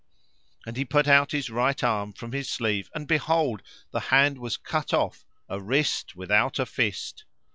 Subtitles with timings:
[0.65, 3.61] And he put out his right arm from his sleeve and behold,
[3.91, 7.23] the hand was cut off, a wrist without a fist.